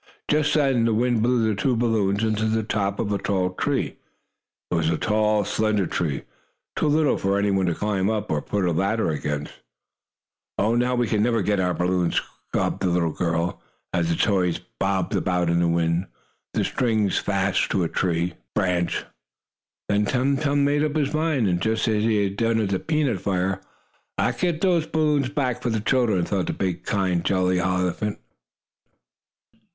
Just 0.27 0.55
then 0.55 0.85
the 0.85 0.95
wind 0.95 1.21
blew 1.21 1.47
the 1.47 1.53
two 1.53 1.75
balloons 1.75 2.23
into 2.23 2.45
the 2.45 2.63
top 2.63 2.97
of 2.99 3.11
a 3.13 3.19
tall 3.19 3.51
tree. 3.51 3.97
It 4.71 4.73
was 4.73 4.89
a 4.89 4.97
tall, 4.97 5.45
slender 5.45 5.85
tree, 5.85 6.23
too 6.75 6.87
little 6.87 7.19
for 7.19 7.37
any 7.37 7.51
one 7.51 7.67
to 7.67 7.75
climb 7.75 8.09
up, 8.09 8.31
or 8.31 8.41
put 8.41 8.65
a 8.65 8.71
ladder 8.71 9.11
against. 9.11 9.53
"Oh, 10.57 10.73
now 10.73 10.95
we 10.95 11.05
can 11.05 11.21
never 11.21 11.43
get 11.43 11.59
our 11.59 11.75
balloons!" 11.75 12.19
sobbed 12.51 12.81
the 12.81 12.87
little 12.89 13.11
girl, 13.11 13.61
as 13.93 14.09
the 14.09 14.15
toys 14.15 14.59
bobbed 14.79 15.15
about 15.15 15.51
in 15.51 15.59
the 15.59 15.67
wind, 15.67 16.07
the 16.55 16.63
strings 16.63 17.19
fast 17.19 17.69
to 17.69 17.83
a 17.83 17.87
tree 17.87 18.33
branch. 18.55 19.05
Then 19.87 20.05
Tum 20.05 20.35
Tum 20.35 20.63
made 20.65 20.83
up 20.83 20.95
his 20.95 21.13
mind, 21.13 21.61
just 21.61 21.87
as 21.87 22.01
he 22.03 22.23
had 22.23 22.37
done 22.37 22.59
at 22.59 22.69
the 22.69 22.79
peanut 22.79 23.21
fire. 23.21 23.61
"I'll 24.17 24.33
get 24.33 24.61
those 24.61 24.87
balloons 24.87 25.29
back 25.29 25.61
for 25.61 25.69
the 25.69 25.79
children," 25.79 26.25
thought 26.25 26.47
the 26.47 26.53
big, 26.53 26.85
kind, 26.85 27.23
jolly 27.23 27.59
elephant. 27.59 28.17